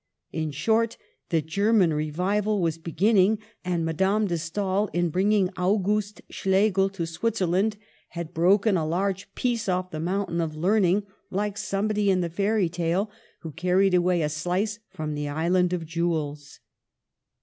[0.31, 0.97] In short,
[1.29, 7.77] the German" Revival" was beginning, and Madame de Stael in bringing Auguste Schlegel to Switzerland
[8.09, 12.67] had broken a large piece off the mountain of learning, like somebody in the fairy
[12.67, 13.11] tale
[13.41, 16.61] who carried away a slice from the Island of Jewels.